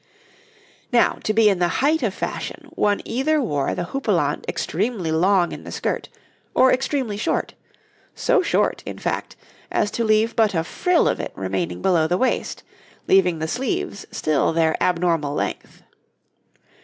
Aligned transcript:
Now, 0.91 1.19
to 1.25 1.31
be 1.31 1.47
in 1.47 1.59
the 1.59 1.67
height 1.85 2.01
of 2.01 2.11
fashion, 2.11 2.65
one 2.71 3.01
either 3.05 3.39
wore 3.39 3.75
the 3.75 3.85
houppelande 3.93 4.45
extremely 4.49 5.11
long 5.11 5.51
in 5.51 5.63
the 5.63 5.71
skirt 5.71 6.09
or 6.55 6.73
extremely 6.73 7.17
short 7.17 7.53
so 8.15 8.41
short, 8.41 8.81
in 8.87 8.97
fact, 8.97 9.35
as 9.71 9.91
to 9.91 10.03
leave 10.03 10.35
but 10.35 10.55
a 10.55 10.63
frill 10.63 11.07
of 11.07 11.19
it 11.19 11.31
remaining 11.35 11.83
below 11.83 12.07
the 12.07 12.17
waist 12.17 12.63
leaving 13.07 13.37
the 13.37 13.47
sleeves 13.47 14.07
still 14.09 14.53
their 14.53 14.75
abnormal 14.81 15.35
length. 15.35 15.83